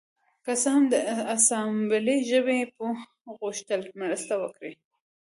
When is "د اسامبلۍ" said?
0.93-2.17